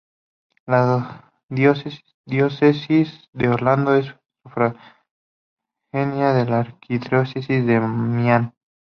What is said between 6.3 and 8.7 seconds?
de la Arquidiócesis de Miami.